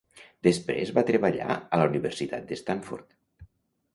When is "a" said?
1.59-1.79